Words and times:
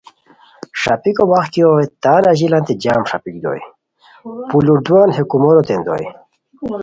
ݰاپیکو 0.81 1.23
وخت 1.31 1.49
کی 1.53 1.61
ہوئے 1.65 1.85
تان 2.03 2.23
اژیلیانتے 2.31 2.73
جم 2.83 3.01
ݰاپیک 3.09 3.35
دوئے، 3.43 3.61
پولوئیدوان 4.49 5.09
ہے 5.15 5.23
کوموروتین 5.29 5.81
دوئے 5.87 6.07